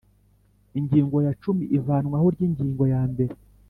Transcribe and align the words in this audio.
Ingingo 0.79 1.17
ya 1.25 1.33
cumi 1.41 1.63
Ivanwaho 1.77 2.25
ry 2.35 2.41
Ingingo 2.47 2.83
ya 2.93 3.01
mbere 3.11 3.33